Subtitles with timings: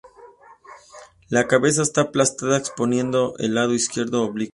[1.29, 4.49] La cabeza está aplastada, exponiendo el lado izquierdo oblicuo.